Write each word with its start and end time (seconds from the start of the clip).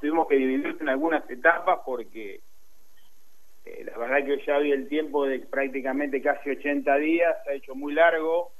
tuvimos 0.00 0.26
que 0.28 0.36
dividir 0.36 0.76
en 0.80 0.88
algunas 0.88 1.28
etapas 1.30 1.80
porque 1.84 2.40
eh, 3.64 3.84
la 3.84 3.96
verdad 3.96 4.24
que 4.24 4.44
ya 4.44 4.58
hoy 4.58 4.72
el 4.72 4.88
tiempo 4.88 5.26
de 5.26 5.40
prácticamente 5.40 6.20
casi 6.20 6.50
80 6.50 6.96
días 6.96 7.36
se 7.44 7.50
ha 7.50 7.54
hecho 7.54 7.74
muy 7.74 7.94
largo 7.94 8.50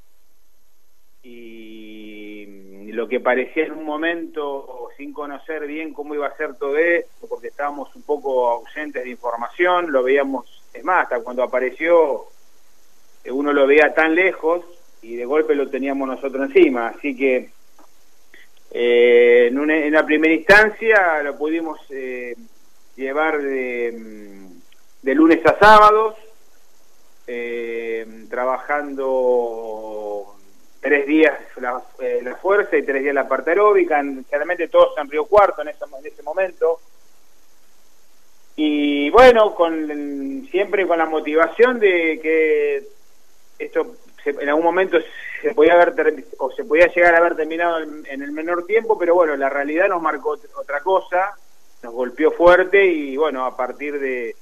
y 1.23 2.93
lo 2.93 3.09
que 3.09 3.21
parecía 3.21 3.65
en 3.65 3.73
un 3.73 3.85
momento 3.85 4.89
sin 4.97 5.13
conocer 5.13 5.67
bien 5.67 5.93
cómo 5.93 6.15
iba 6.15 6.27
a 6.27 6.37
ser 6.37 6.55
todo 6.55 6.77
esto, 6.77 7.27
porque 7.29 7.49
estábamos 7.49 7.95
un 7.97 8.03
poco 8.03 8.51
ausentes 8.51 9.03
de 9.03 9.11
información, 9.11 9.91
lo 9.91 10.03
veíamos, 10.03 10.63
es 10.73 10.85
más, 10.85 11.05
hasta 11.05 11.21
cuando 11.21 11.43
apareció 11.43 12.27
eh, 13.25 13.33
uno 13.33 13.53
lo 13.53 13.67
veía 13.67 13.93
tan 13.95 14.15
lejos 14.15 14.65
y 15.03 15.17
de 15.17 15.25
golpe 15.25 15.55
lo 15.55 15.69
teníamos 15.69 16.07
nosotros 16.07 16.49
encima, 16.49 16.89
así 16.89 17.17
que 17.17 17.51
eh, 18.71 19.34
en, 19.47 19.59
una, 19.59 19.77
en 19.77 19.93
la 19.93 20.05
primera 20.05 20.35
instancia 20.35 21.23
lo 21.23 21.37
pudimos 21.37 21.79
eh, 21.91 22.35
llevar 22.97 23.41
de, 23.41 23.93
lunes 25.03 25.45
a 25.47 25.59
sábados, 25.59 26.17
eh, 27.27 28.27
trabajando 28.29 30.37
tres 30.81 31.07
días 31.07 31.39
la, 31.57 31.83
la, 32.23 32.37
fuerza 32.37 32.77
y 32.77 32.83
tres 32.83 33.03
días 33.03 33.15
la 33.15 33.29
parte 33.29 33.51
aeróbica, 33.51 34.03
generalmente 34.03 34.69
todos 34.69 34.97
en 34.99 35.11
Río 35.11 35.27
Cuarto 35.27 35.63
en 35.63 35.69
ese, 35.69 35.85
en 35.85 36.07
ese 36.07 36.23
momento. 36.23 36.81
Y 38.57 39.11
bueno, 39.11 39.55
con 39.55 40.47
siempre 40.51 40.87
con 40.87 40.99
la 40.99 41.07
motivación 41.07 41.81
de 41.81 42.21
que 42.23 42.83
esto 43.59 43.97
en 44.31 44.49
algún 44.49 44.65
momento 44.65 44.99
se 45.43 45.55
podía 45.55 45.75
haber 45.75 46.25
o 46.39 46.51
se 46.53 46.65
podía 46.65 46.87
llegar 46.87 47.15
a 47.15 47.19
haber 47.19 47.37
terminado 47.37 47.81
en, 47.81 48.23
el 48.23 48.33
menor 48.33 48.67
tiempo, 48.67 48.99
pero 48.99 49.15
bueno, 49.15 49.37
la 49.37 49.51
realidad 49.51 49.89
nos 49.89 50.01
marcó 50.01 50.37
otra 50.57 50.81
cosa, 50.81 51.35
nos 51.83 51.93
golpeó 51.93 52.31
fuerte 52.31 52.85
y 52.85 53.17
bueno, 53.17 53.45
a 53.45 53.57
partir 53.57 53.99
de 53.99 54.35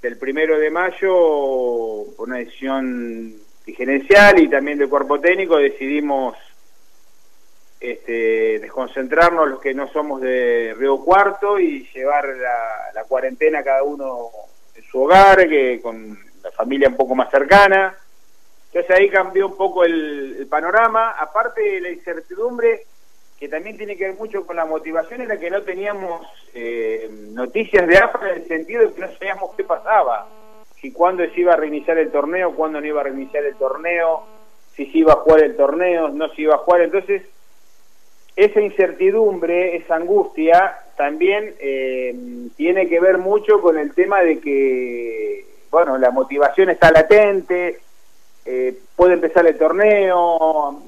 del 0.00 0.16
primero 0.16 0.58
de 0.58 0.70
mayo, 0.70 2.06
por 2.16 2.28
una 2.28 2.38
decisión 2.38 3.34
gerencial 3.66 4.40
y 4.40 4.48
también 4.48 4.78
del 4.78 4.88
cuerpo 4.88 5.20
técnico, 5.20 5.58
decidimos 5.58 6.38
este, 7.78 8.60
desconcentrarnos 8.60 9.46
los 9.46 9.60
que 9.60 9.74
no 9.74 9.88
somos 9.92 10.22
de 10.22 10.74
Río 10.78 11.04
Cuarto 11.04 11.60
y 11.60 11.86
llevar 11.92 12.26
la, 12.28 12.92
la 12.94 13.04
cuarentena 13.04 13.62
cada 13.62 13.82
uno 13.82 14.30
en 14.74 14.82
su 14.84 15.02
hogar, 15.02 15.46
que 15.46 15.80
con 15.82 16.18
la 16.42 16.50
familia 16.52 16.88
un 16.88 16.96
poco 16.96 17.14
más 17.14 17.30
cercana 17.30 17.94
entonces 18.72 18.96
ahí 18.96 19.10
cambió 19.10 19.48
un 19.48 19.56
poco 19.56 19.84
el, 19.84 20.46
panorama, 20.48 21.10
aparte 21.10 21.60
de 21.60 21.80
la 21.80 21.90
incertidumbre, 21.90 22.84
que 23.38 23.48
también 23.48 23.76
tiene 23.76 23.96
que 23.96 24.04
ver 24.04 24.14
mucho 24.14 24.46
con 24.46 24.56
la 24.56 24.64
motivación 24.64 25.22
en 25.22 25.28
la 25.28 25.38
que 25.38 25.50
no 25.50 25.62
teníamos 25.62 26.24
eh, 26.54 27.10
noticias 27.32 27.86
de 27.88 27.98
AFA 27.98 28.30
en 28.30 28.42
el 28.42 28.48
sentido 28.48 28.86
de 28.86 28.94
que 28.94 29.00
no 29.00 29.12
sabíamos 29.12 29.56
qué 29.56 29.64
pasaba, 29.64 30.28
si 30.80 30.92
cuándo 30.92 31.24
se 31.24 31.40
iba 31.40 31.54
a 31.54 31.56
reiniciar 31.56 31.98
el 31.98 32.12
torneo, 32.12 32.54
cuándo 32.54 32.80
no 32.80 32.86
iba 32.86 33.00
a 33.00 33.04
reiniciar 33.04 33.44
el 33.44 33.56
torneo, 33.56 34.22
si 34.76 34.86
se 34.86 34.98
iba 34.98 35.14
a 35.14 35.16
jugar 35.16 35.42
el 35.42 35.56
torneo, 35.56 36.08
no 36.08 36.28
se 36.28 36.42
iba 36.42 36.54
a 36.54 36.58
jugar, 36.58 36.82
entonces 36.82 37.22
esa 38.36 38.60
incertidumbre, 38.60 39.76
esa 39.76 39.96
angustia, 39.96 40.76
también 40.96 41.54
eh, 41.58 42.14
tiene 42.56 42.88
que 42.88 43.00
ver 43.00 43.18
mucho 43.18 43.60
con 43.60 43.78
el 43.78 43.92
tema 43.94 44.20
de 44.20 44.38
que, 44.38 45.44
bueno, 45.72 45.98
la 45.98 46.12
motivación 46.12 46.70
está 46.70 46.92
latente, 46.92 47.80
eh, 48.44 48.78
puede 48.96 49.14
empezar 49.14 49.46
el 49.46 49.58
torneo, 49.58 50.82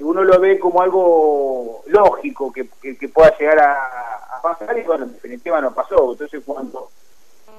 uno 0.00 0.24
lo 0.24 0.40
ve 0.40 0.58
como 0.58 0.82
algo 0.82 1.82
lógico 1.86 2.52
que, 2.52 2.64
pueda 3.08 3.36
llegar 3.38 3.58
a, 3.60 4.40
pasar 4.42 4.78
y 4.78 4.82
bueno, 4.82 5.06
en 5.06 5.14
definitiva 5.14 5.60
no 5.60 5.74
pasó. 5.74 6.12
Entonces 6.12 6.42
cuando 6.44 6.90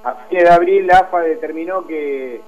a 0.04 0.14
fines 0.30 0.44
de 0.44 0.50
abril 0.50 0.88
la 0.88 1.00
AFA 1.00 1.22
determinó 1.22 1.86
que 1.86 2.42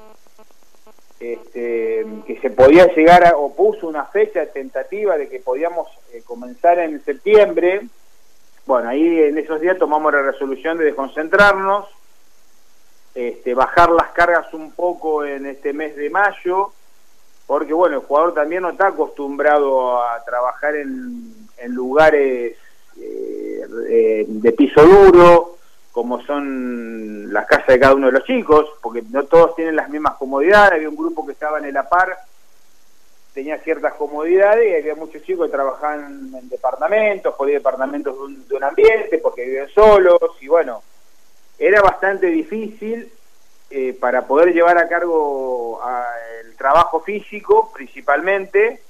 este, 1.20 2.06
que 2.26 2.40
se 2.42 2.50
podía 2.50 2.88
llegar 2.96 3.26
a, 3.26 3.36
o 3.36 3.54
puso 3.54 3.88
una 3.88 4.06
fecha 4.06 4.46
tentativa 4.46 5.18
de 5.18 5.28
que 5.28 5.40
podíamos 5.40 5.88
eh, 6.14 6.22
comenzar 6.24 6.80
en 6.80 7.04
septiembre, 7.04 7.82
bueno, 8.66 8.88
ahí 8.88 9.24
en 9.24 9.38
esos 9.38 9.60
días 9.60 9.78
tomamos 9.78 10.14
la 10.14 10.22
resolución 10.22 10.78
de 10.78 10.86
desconcentrarnos, 10.86 11.88
este, 13.16 13.54
bajar 13.54 13.90
las 13.90 14.12
cargas 14.12 14.54
un 14.54 14.72
poco 14.72 15.26
en 15.26 15.46
este 15.48 15.74
mes 15.74 15.96
de 15.98 16.10
mayo, 16.10 16.72
porque 17.50 17.74
bueno, 17.74 17.96
el 17.96 18.04
jugador 18.04 18.36
también 18.36 18.62
no 18.62 18.70
está 18.70 18.90
acostumbrado 18.90 20.04
a 20.04 20.24
trabajar 20.24 20.76
en, 20.76 21.34
lugares 21.70 22.56
eh, 22.96 24.26
de 24.28 24.52
piso 24.52 24.84
duro, 24.84 25.58
como 25.92 26.22
son 26.26 27.34
las 27.34 27.48
casas 27.48 27.66
de 27.66 27.80
cada 27.80 27.96
uno 27.96 28.06
de 28.06 28.12
los 28.14 28.24
chicos, 28.26 28.68
porque 28.84 29.02
no 29.10 29.24
todos 29.24 29.56
tienen 29.56 29.76
las 29.76 29.90
mismas 29.90 30.14
comodidades, 30.18 30.74
había 30.74 30.90
un 30.90 30.96
grupo 30.96 31.26
que 31.26 31.32
estaba 31.32 31.58
en 31.58 31.66
el 31.66 31.78
APAR, 31.78 32.20
tenía 33.34 33.58
ciertas 33.62 33.96
comodidades 33.96 34.72
y 34.72 34.76
había 34.76 34.94
muchos 34.94 35.24
chicos 35.24 35.48
que 35.48 35.54
trabajaban 35.54 36.32
en 36.32 36.50
departamentos, 36.50 37.34
podía 37.34 37.56
departamentos 37.56 38.14
de 38.14 38.22
un, 38.26 38.48
de 38.48 38.56
un 38.58 38.64
ambiente, 38.64 39.18
porque 39.18 39.46
viven 39.46 39.70
solos, 39.70 40.20
y 40.40 40.48
bueno, 40.48 40.84
era 41.58 41.82
bastante 41.82 42.28
difícil 42.28 43.12
eh, 43.70 43.94
para 43.94 44.26
poder 44.26 44.54
llevar 44.54 44.78
a 44.78 44.88
cargo 44.88 45.82
el 46.44 46.56
trabajo 46.56 47.02
físico 47.02 47.72
principalmente 47.74 48.82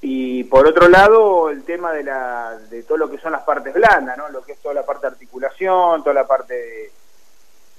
y 0.00 0.44
por 0.44 0.66
otro 0.68 0.88
lado 0.88 1.50
el 1.50 1.64
tema 1.64 1.92
de, 1.92 2.04
la, 2.04 2.58
de 2.70 2.82
todo 2.84 2.98
lo 2.98 3.10
que 3.10 3.18
son 3.18 3.32
las 3.32 3.42
partes 3.42 3.74
blandas, 3.74 4.16
¿no? 4.16 4.28
lo 4.28 4.42
que 4.42 4.52
es 4.52 4.58
toda 4.58 4.74
la 4.74 4.86
parte 4.86 5.06
de 5.06 5.12
articulación, 5.12 6.02
toda 6.02 6.14
la 6.14 6.26
parte 6.26 6.54
de, 6.54 6.92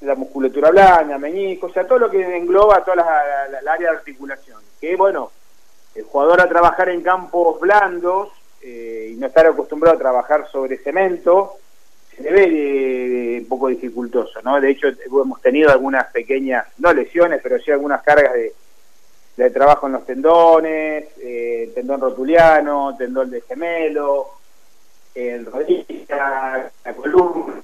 la 0.02 0.16
musculatura 0.16 0.70
blanda, 0.70 1.18
meñico, 1.18 1.68
o 1.68 1.72
sea, 1.72 1.88
todo 1.88 2.00
lo 2.00 2.10
que 2.10 2.38
engloba 2.38 2.84
toda 2.84 2.98
la, 2.98 3.72
área 3.72 3.92
de 3.92 3.98
articulación. 3.98 4.62
Que 4.80 4.96
bueno, 4.96 5.32
el 5.96 6.04
jugador 6.04 6.42
a 6.42 6.50
trabajar 6.50 6.90
en 6.90 7.02
campos 7.02 7.60
blandos 7.60 8.30
eh, 8.62 9.12
y 9.14 9.16
no 9.16 9.28
estar 9.28 9.48
acostumbrado 9.48 9.96
a 9.96 10.00
trabajar 10.00 10.48
sobre 10.52 10.78
cemento, 10.78 11.58
se 12.18 12.32
ve 12.32 13.38
un 13.42 13.48
poco 13.48 13.68
dificultoso, 13.68 14.42
¿no? 14.44 14.60
De 14.60 14.72
hecho, 14.72 14.88
hemos 14.88 15.42
tenido 15.42 15.72
algunas 15.72 16.08
pequeñas, 16.12 16.66
no 16.80 16.92
lesiones, 16.92 17.40
pero 17.44 17.60
sí 17.60 17.72
algunas 17.72 18.02
cargas 18.02 18.34
de, 18.34 19.50
trabajo 19.52 19.86
en 19.86 19.94
los 19.94 20.06
tendones, 20.06 21.06
eh, 21.22 21.72
tendón 21.76 22.02
rotuliano, 22.02 22.96
tendón 22.98 23.30
de 23.30 23.42
gemelo, 23.42 24.30
el 25.14 25.46
rodilla, 25.46 26.72
la 26.84 26.94
columna, 26.96 27.62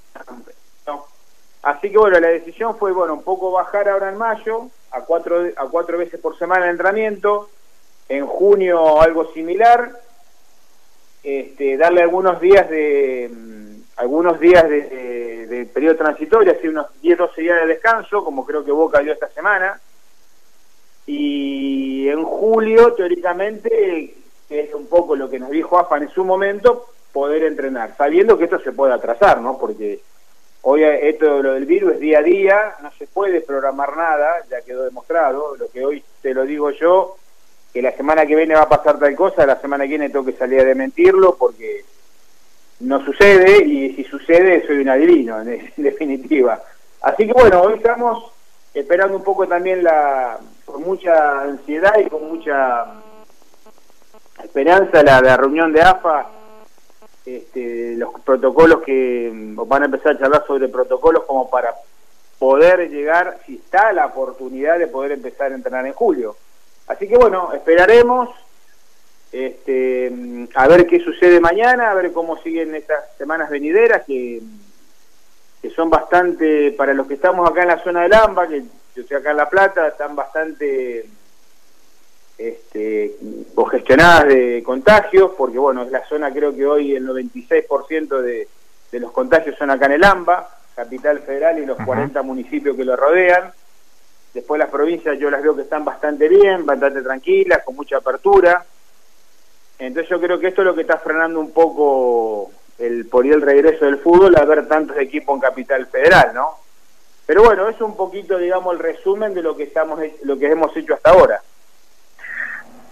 Así 1.64 1.90
que 1.90 1.98
bueno, 1.98 2.20
la 2.20 2.28
decisión 2.28 2.78
fue, 2.78 2.92
bueno, 2.92 3.14
un 3.14 3.24
poco 3.24 3.52
bajar 3.52 3.88
ahora 3.88 4.10
en 4.10 4.18
mayo, 4.18 4.68
a 4.92 5.02
cuatro, 5.02 5.50
a 5.56 5.66
cuatro 5.68 5.98
veces 5.98 6.20
por 6.20 6.38
semana 6.38 6.66
de 6.66 6.72
entrenamiento, 6.72 7.50
en 8.10 8.28
junio 8.28 9.02
algo 9.02 9.32
similar, 9.34 9.94
este, 11.24 11.78
darle 11.78 12.02
algunos 12.02 12.42
días 12.42 12.70
de 12.70 13.32
algunos 14.04 14.38
días 14.38 14.68
de, 14.68 15.70
periodo 15.74 15.96
transitorio, 15.96 16.52
así 16.52 16.68
unos 16.68 16.88
10, 17.02 17.18
12 17.18 17.42
días 17.42 17.62
de 17.62 17.68
descanso, 17.68 18.24
como 18.24 18.46
creo 18.46 18.66
que 18.66 18.72
Boca 18.72 19.00
dio 19.00 19.14
esta 19.14 19.30
semana. 19.30 19.80
Y 21.08 22.10
en 22.10 22.22
julio, 22.24 22.94
teóricamente, 22.94 24.14
que 24.50 24.60
es 24.60 24.74
un 24.74 24.88
poco 24.88 25.16
lo 25.16 25.30
que 25.30 25.40
nos 25.40 25.52
dijo 25.52 25.80
AFA 25.80 25.98
en 26.00 26.10
su 26.10 26.26
momento, 26.26 26.88
poder 27.14 27.44
entrenar, 27.44 27.96
sabiendo 27.98 28.38
que 28.38 28.44
esto 28.44 28.60
se 28.60 28.74
puede 28.74 28.94
atrasar, 28.94 29.40
¿no? 29.40 29.58
Porque 29.58 30.02
hoy 30.64 30.84
esto 30.84 31.42
lo 31.42 31.54
del 31.54 31.66
virus 31.66 31.94
es 31.94 32.00
día 32.02 32.20
a 32.20 32.24
día, 32.24 32.76
no 32.82 32.92
se 32.92 33.08
puede 33.08 33.40
programar 33.40 33.96
nada, 33.96 34.44
ya 34.50 34.62
quedó 34.64 34.84
demostrado, 34.84 35.56
lo 35.56 35.70
que 35.70 35.86
hoy 35.86 36.04
te 36.22 36.34
lo 36.34 36.44
digo 36.44 36.72
yo, 36.72 37.16
que 37.72 37.82
la 37.82 37.94
semana 37.94 38.26
que 38.26 38.36
viene 38.36 38.56
va 38.56 38.64
a 38.64 38.70
pasar 38.70 39.00
tal 39.00 39.16
cosa, 39.16 39.46
la 39.46 39.62
semana 39.62 39.86
que 39.86 39.92
viene 39.92 40.10
tengo 40.10 40.26
que 40.26 40.34
salir 40.34 40.60
a 40.60 40.66
desmentirlo 40.66 41.36
porque 41.36 41.86
no 42.84 43.04
sucede 43.04 43.64
y 43.66 43.96
si 43.96 44.04
sucede 44.04 44.66
soy 44.66 44.78
un 44.78 44.90
adivino, 44.90 45.42
en, 45.42 45.72
definitiva. 45.78 46.62
Así 47.02 47.26
que 47.26 47.34
bueno, 47.34 47.62
hoy 47.62 47.76
estamos 47.76 48.32
esperando 48.74 49.18
un 49.18 49.24
poco 49.24 49.48
también 49.48 49.84
la 49.84 50.38
con 50.66 50.84
mucha 50.84 51.42
ansiedad 51.42 51.94
y 52.00 52.10
con 52.10 52.28
mucha 52.28 52.86
esperanza 54.44 55.04
la, 55.04 55.22
la 55.22 55.38
reunión 55.38 55.72
de 55.72 55.82
AFA, 55.82 56.28
este, 57.26 57.96
los 57.96 58.20
protocolos 58.22 58.82
que 58.82 59.32
van 59.34 59.84
a 59.84 59.86
empezar 59.86 60.16
a 60.16 60.20
charlar 60.20 60.46
sobre 60.46 60.68
protocolos 60.68 61.24
como 61.24 61.50
para 61.50 61.74
poder 62.40 62.90
llegar, 62.90 63.40
si 63.46 63.56
está 63.56 63.94
la 63.94 64.08
oportunidad 64.08 64.78
de 64.78 64.88
poder 64.88 65.14
empezar 65.14 65.52
a 65.52 65.56
entrenar 65.56 65.86
en 65.86 65.94
julio. 65.94 66.36
Así 66.88 67.08
que 67.08 67.16
bueno, 67.16 67.54
esperaremos, 67.54 68.30
este, 69.34 70.14
a 70.54 70.68
ver 70.68 70.86
qué 70.86 71.00
sucede 71.00 71.40
mañana, 71.40 71.90
a 71.90 71.96
ver 71.96 72.14
cómo 72.14 72.38
siguen 72.38 72.76
estas 72.76 73.04
semanas 73.18 73.50
venideras, 73.50 74.04
que, 74.06 74.40
que 75.60 75.70
son 75.72 75.90
bastante, 75.90 76.72
para 76.74 76.94
los 76.94 77.08
que 77.08 77.16
estamos 77.16 77.50
acá 77.50 77.64
en 77.64 77.70
la 77.70 77.84
zona 77.84 78.04
del 78.04 78.14
AMBA, 78.14 78.48
que 78.48 78.62
yo 78.96 79.02
estoy 79.02 79.18
acá 79.18 79.32
en 79.32 79.38
La 79.38 79.50
Plata, 79.50 79.88
están 79.88 80.16
bastante 80.16 81.08
este, 82.38 83.16
congestionadas 83.56 84.28
de 84.28 84.62
contagios, 84.64 85.32
porque 85.36 85.58
bueno, 85.58 85.82
es 85.82 85.92
la 85.92 86.06
zona 86.06 86.32
creo 86.32 86.56
que 86.56 86.68
hoy 86.68 86.96
el 86.96 87.08
96% 87.08 88.22
de, 88.22 88.48
de 88.92 89.00
los 89.00 89.12
contagios 89.12 89.58
son 89.58 89.72
acá 89.72 89.88
en 89.88 89.94
el 89.94 90.04
AMBA, 90.04 90.48
capital 90.76 91.20
federal 91.22 91.58
y 91.58 91.66
los 91.66 91.78
40 91.84 92.22
municipios 92.22 92.78
que 92.78 92.86
lo 92.86 92.96
rodean. 92.96 93.52
Después 94.32 94.60
las 94.60 94.70
provincias 94.70 95.18
yo 95.18 95.32
las 95.32 95.42
veo 95.42 95.56
que 95.56 95.64
están 95.64 95.84
bastante 95.84 96.28
bien, 96.28 96.68
bastante 96.68 97.02
tranquilas, 97.02 97.64
con 97.64 97.76
mucha 97.76 97.98
apertura. 97.98 98.64
Entonces 99.86 100.10
yo 100.10 100.22
creo 100.22 100.40
que 100.40 100.48
esto 100.48 100.62
es 100.62 100.68
lo 100.68 100.76
que 100.76 100.82
está 100.82 100.98
frenando 100.98 101.42
un 101.42 101.52
poco 101.52 102.52
el 102.80 103.06
por 103.08 103.26
el 103.26 103.42
regreso 103.42 103.84
del 103.84 104.00
fútbol 104.00 104.34
a 104.38 104.46
ver 104.46 104.66
tantos 104.66 104.98
equipos 104.98 105.36
en 105.36 105.42
capital 105.42 105.86
federal, 105.88 106.32
¿no? 106.34 106.58
Pero 107.26 107.44
bueno, 107.44 107.68
es 107.68 107.80
un 107.82 107.96
poquito, 107.98 108.38
digamos, 108.38 108.74
el 108.74 108.80
resumen 108.80 109.34
de 109.34 109.42
lo 109.42 109.58
que 109.58 109.64
estamos, 109.64 110.00
lo 110.24 110.38
que 110.38 110.50
hemos 110.50 110.76
hecho 110.78 110.94
hasta 110.94 111.12
ahora. 111.12 111.42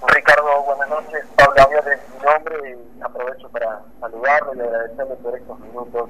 Ricardo, 0.05 0.63
buenas 0.63 0.89
noches. 0.89 1.23
Pablo 1.37 1.53
Javier 1.61 1.83
es 1.93 1.99
mi 2.09 2.25
nombre 2.25 2.77
y 2.97 3.01
aprovecho 3.01 3.49
para 3.49 3.81
saludarlo 4.01 4.53
y 4.55 4.59
agradecerle 4.59 5.15
por 5.15 5.37
estos 5.37 5.59
minutos 5.59 6.09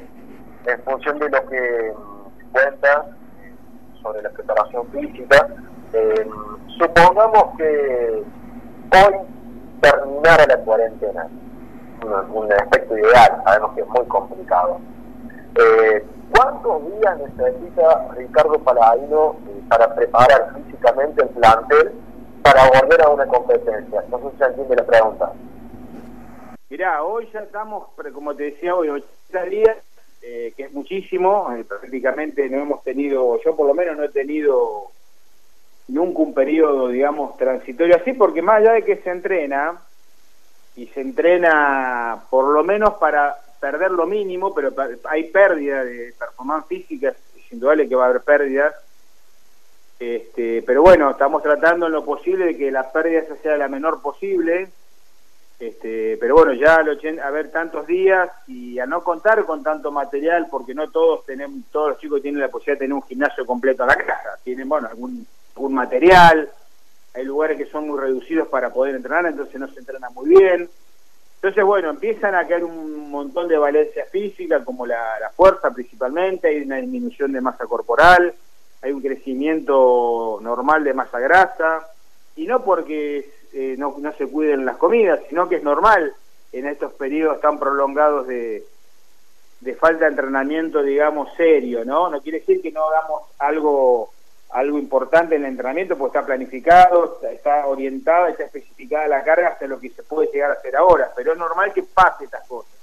en 0.66 0.84
función 0.84 1.20
de 1.20 1.30
lo 1.30 1.48
que 1.48 1.94
mm, 1.96 2.52
cuenta 2.52 3.06
sobre 4.02 4.24
la 4.24 4.30
preparación 4.32 4.88
física. 4.92 5.48
Eh, 5.94 6.28
supongamos 6.80 7.56
que 7.58 8.24
hoy 8.94 9.41
terminara 9.82 10.46
la 10.48 10.58
cuarentena, 10.58 11.28
un, 12.04 12.54
aspecto 12.54 12.98
ideal, 12.98 13.42
sabemos 13.44 13.74
que 13.76 13.82
es 13.82 13.88
muy 13.88 14.06
complicado. 14.06 14.80
Eh, 15.56 16.06
¿Cuántos 16.32 16.86
días 16.86 17.20
necesita 17.20 18.08
Ricardo 18.16 18.58
Paladino 18.60 19.36
eh, 19.48 19.62
para 19.68 19.94
preparar 19.94 20.54
físicamente 20.56 21.24
el 21.24 21.30
plantel 21.30 21.92
para 22.42 22.70
volver 22.70 23.02
a 23.02 23.10
una 23.10 23.28
competencia? 23.28 24.04
No 24.10 24.18
sé 24.20 24.32
si 24.32 24.38
se 24.38 24.46
entiende 24.46 24.76
la 24.78 24.86
pregunta. 24.86 25.34
Mirá, 26.70 27.04
hoy 27.04 27.30
ya 27.34 27.42
estamos, 27.42 27.90
como 28.14 28.34
te 28.34 28.44
decía 28.44 28.74
hoy, 28.74 28.88
80 28.88 29.44
días, 29.50 29.78
eh, 30.22 30.54
que 30.56 30.64
es 30.64 30.72
muchísimo, 30.72 31.52
eh, 31.54 31.66
prácticamente 31.66 32.50
no 32.50 32.62
hemos 32.62 32.82
tenido, 32.84 33.40
yo 33.44 33.56
por 33.58 33.68
lo 33.68 33.74
menos 33.74 33.98
no 33.98 34.04
he 34.04 34.10
tenido 34.10 34.92
nunca 35.92 36.20
un 36.20 36.34
periodo, 36.34 36.88
digamos, 36.88 37.38
transitorio 37.38 37.96
así, 37.96 38.14
porque 38.14 38.42
más 38.42 38.58
allá 38.58 38.74
de 38.74 38.84
que 38.84 38.98
se 38.98 39.10
entrena, 39.10 39.80
y 40.76 40.88
se 40.88 41.02
entrena 41.02 42.24
por 42.30 42.46
lo 42.46 42.64
menos 42.64 42.96
para 42.96 43.36
perder 43.60 43.92
lo 43.92 44.08
mínimo, 44.08 44.54
pero 44.54 44.74
hay 45.10 45.26
pérdida 45.26 45.84
de 45.84 46.14
performance 46.18 46.66
física, 46.68 47.10
es 47.10 47.52
indudable 47.52 47.88
que 47.88 47.96
va 47.96 48.06
a 48.06 48.10
haber 48.10 48.22
pérdidas, 48.22 48.74
este, 50.00 50.64
pero 50.64 50.82
bueno, 50.82 51.12
estamos 51.12 51.44
tratando 51.44 51.86
en 51.86 51.92
lo 51.92 52.04
posible 52.04 52.46
de 52.46 52.58
que 52.58 52.72
la 52.72 52.92
pérdida 52.92 53.24
sea 53.44 53.58
la 53.58 53.68
menor 53.68 54.02
posible, 54.02 54.70
este, 55.60 56.18
pero 56.20 56.34
bueno, 56.34 56.54
ya 56.54 56.78
al 56.78 57.20
a 57.24 57.30
ver 57.30 57.52
tantos 57.52 57.86
días 57.86 58.32
y 58.48 58.80
a 58.80 58.88
no 58.88 59.04
contar 59.04 59.46
con 59.46 59.62
tanto 59.62 59.92
material, 59.92 60.48
porque 60.50 60.74
no 60.74 60.90
todos 60.90 61.24
tenemos, 61.26 61.66
todos 61.72 61.90
los 61.90 62.00
chicos 62.00 62.22
tienen 62.22 62.42
la 62.42 62.48
posibilidad 62.48 62.80
de 62.80 62.86
tener 62.86 62.96
un 62.96 63.04
gimnasio 63.04 63.46
completo 63.46 63.84
a 63.84 63.88
la 63.88 63.96
casa, 63.96 64.40
tienen 64.44 64.68
bueno 64.68 64.88
algún, 64.88 65.28
algún 65.56 65.74
material, 65.74 66.50
hay 67.14 67.26
lugares 67.26 67.58
que 67.58 67.66
son 67.66 67.88
muy 67.88 68.00
reducidos 68.00 68.48
para 68.48 68.72
poder 68.72 68.96
entrenar, 68.96 69.26
entonces 69.26 69.60
no 69.60 69.68
se 69.68 69.80
entrena 69.80 70.10
muy 70.12 70.30
bien. 70.30 70.70
Entonces, 71.36 71.64
bueno, 71.64 71.90
empiezan 71.90 72.36
a 72.36 72.48
caer 72.48 72.64
un 72.64 73.10
montón 73.10 73.48
de 73.48 73.58
valencias 73.58 74.08
físicas, 74.10 74.64
como 74.64 74.86
la, 74.86 75.32
fuerza 75.36 75.72
principalmente, 75.72 76.48
hay 76.48 76.62
una 76.62 76.78
disminución 76.78 77.32
de 77.32 77.42
masa 77.42 77.66
corporal, 77.66 78.34
hay 78.82 78.92
un 78.92 79.02
crecimiento 79.02 80.40
normal 80.42 80.84
de 80.84 80.94
masa 80.94 81.20
grasa, 81.20 81.88
y 82.36 82.46
no 82.46 82.64
porque 82.64 83.30
eh, 83.54 83.76
no, 83.78 83.96
no 84.00 84.14
se 84.14 84.28
cuiden 84.28 84.66
las 84.66 84.78
comidas, 84.78 85.20
sino 85.30 85.50
que 85.50 85.56
es 85.56 85.64
normal 85.64 86.14
en 86.54 86.68
estos 86.68 86.94
periodos 86.94 87.42
tan 87.42 87.60
prolongados 87.60 88.28
de, 88.28 88.64
de 89.62 89.76
falta 89.76 90.06
de 90.06 90.12
entrenamiento, 90.12 90.84
digamos, 90.84 91.30
serio, 91.36 91.86
¿no? 91.86 92.10
No 92.10 92.22
quiere 92.22 92.40
decir 92.40 92.62
que 92.62 92.72
no 92.72 92.84
hagamos 92.88 93.24
algo 93.40 94.12
importante 94.92 95.36
en 95.36 95.46
el 95.46 95.52
entrenamiento, 95.52 95.98
porque 95.98 96.18
está 96.18 96.28
planificado, 96.28 97.22
está 97.32 97.66
orientada, 97.66 98.28
está 98.28 98.44
especificada 98.44 99.08
la 99.08 99.24
carga 99.24 99.48
hasta 99.48 99.66
lo 99.66 99.80
que 99.80 99.90
se 99.90 100.04
puede 100.04 100.30
llegar 100.34 100.52
a 100.52 100.56
hacer 100.56 100.76
ahora, 100.76 101.14
pero 101.16 101.32
es 101.32 101.38
normal 101.38 101.72
que 101.72 101.84
pase 101.84 102.26
estas 102.26 102.46
cosas. 102.46 102.74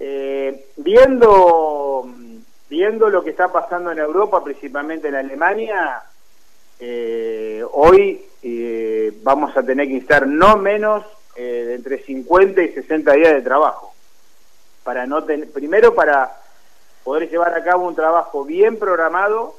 Eh, 0.00 0.66
viendo, 0.78 2.04
viendo 2.68 3.08
lo 3.08 3.22
que 3.22 3.30
está 3.30 3.52
pasando 3.52 3.92
en 3.92 4.00
Europa, 4.00 4.42
principalmente 4.42 5.06
en 5.06 5.14
Alemania, 5.14 6.02
eh, 6.80 7.64
hoy 7.70 8.26
eh, 8.42 9.12
vamos 9.22 9.56
a 9.56 9.62
tener 9.62 9.86
que 9.86 9.98
estar 9.98 10.26
no 10.26 10.56
menos 10.56 11.04
de 11.36 11.74
entre 11.74 12.02
50 12.02 12.62
y 12.62 12.72
60 12.72 13.12
días 13.12 13.32
de 13.32 13.42
trabajo. 13.42 13.94
Para 14.82 15.06
no 15.06 15.24
primero 15.24 15.94
para 15.94 16.36
poder 17.04 17.30
llevar 17.30 17.54
a 17.54 17.62
cabo 17.62 17.86
un 17.86 17.94
trabajo 17.94 18.44
bien 18.44 18.76
programado, 18.76 19.54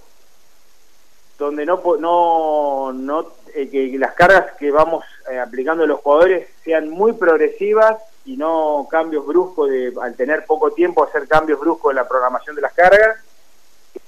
donde 1.38 1.66
no 1.66 1.81
no 2.00 2.94
no 2.94 3.28
eh, 3.54 3.69
que 3.69 3.98
las 3.98 4.13
cargas 4.13 4.54
que 4.57 4.72
vamos 4.72 5.04
eh, 5.31 5.39
aplicando 5.39 5.86
los 5.86 6.00
jugadores 6.00 6.48
sean 6.63 6.89
muy 6.89 7.13
progresivas 7.13 7.98
y 8.25 8.38
no 8.38 8.88
cambios 8.89 9.25
bruscos 9.25 9.69
de 9.69 9.94
al 10.01 10.16
tener 10.16 10.45
poco 10.45 10.72
tiempo 10.72 11.04
hacer 11.04 11.28
cambios 11.28 11.60
bruscos 11.60 11.92
en 11.92 11.98
la 11.98 12.07
programación 12.07 12.56
de 12.56 12.62
las 12.62 12.74
cargas 12.74 13.18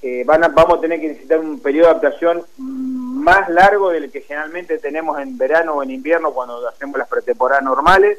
eh, 0.00 0.22
van 0.24 0.40
vamos 0.54 0.78
a 0.78 0.80
tener 0.80 1.00
que 1.00 1.08
necesitar 1.08 1.40
un 1.40 1.60
periodo 1.60 1.86
de 1.86 1.90
adaptación 1.90 2.44
más 2.56 3.48
largo 3.48 3.90
del 3.90 4.10
que 4.10 4.22
generalmente 4.22 4.78
tenemos 4.78 5.18
en 5.20 5.36
verano 5.36 5.74
o 5.74 5.82
en 5.82 5.90
invierno 5.90 6.32
cuando 6.32 6.66
hacemos 6.68 6.98
las 6.98 7.08
pretemporadas 7.08 7.64
normales 7.64 8.18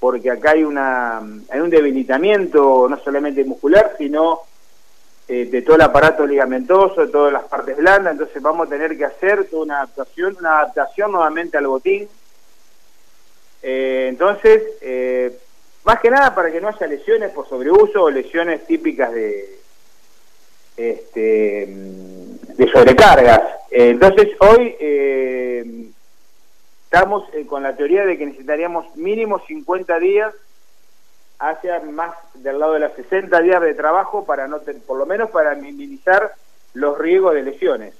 porque 0.00 0.30
acá 0.30 0.50
hay 0.50 0.64
una 0.64 1.18
hay 1.18 1.60
un 1.60 1.70
debilitamiento 1.70 2.86
no 2.88 2.98
solamente 2.98 3.44
muscular 3.44 3.94
sino 3.96 4.40
eh, 5.26 5.46
de 5.46 5.62
todo 5.62 5.76
el 5.76 5.82
aparato 5.82 6.26
ligamentoso, 6.26 7.06
de 7.06 7.10
todas 7.10 7.32
las 7.32 7.44
partes 7.44 7.78
blandas, 7.78 8.12
entonces 8.12 8.42
vamos 8.42 8.66
a 8.66 8.70
tener 8.70 8.94
que 8.94 9.06
hacer 9.06 9.46
toda 9.46 9.62
una 9.62 9.76
adaptación, 9.78 10.36
una 10.38 10.58
adaptación 10.58 11.12
nuevamente 11.12 11.56
al 11.56 11.66
botín. 11.66 12.06
Eh, 13.62 14.06
entonces, 14.10 14.62
eh, 14.82 15.34
más 15.84 15.98
que 16.00 16.10
nada 16.10 16.34
para 16.34 16.52
que 16.52 16.60
no 16.60 16.68
haya 16.68 16.86
lesiones 16.86 17.30
por 17.30 17.48
sobreuso 17.48 18.02
o 18.02 18.10
lesiones 18.10 18.66
típicas 18.66 19.12
de, 19.12 19.60
este, 20.76 21.68
de 21.68 22.70
sobrecargas. 22.70 23.40
entonces, 23.70 24.28
hoy 24.40 24.76
estamos 26.84 27.24
con 27.48 27.62
la 27.62 27.74
teoría 27.74 28.04
de 28.04 28.18
que 28.18 28.26
necesitaríamos 28.26 28.94
mínimo 28.96 29.38
50 29.46 29.98
días 30.00 30.34
hacia 31.50 31.80
más 31.80 32.14
del 32.34 32.58
lado 32.58 32.74
de 32.74 32.80
las 32.80 32.92
60 32.94 33.40
días 33.40 33.60
de 33.60 33.74
trabajo 33.74 34.24
para 34.24 34.48
no 34.48 34.60
por 34.86 34.98
lo 34.98 35.06
menos 35.06 35.30
para 35.30 35.54
minimizar 35.54 36.32
los 36.74 36.98
riesgos 36.98 37.34
de 37.34 37.42
lesiones. 37.42 37.94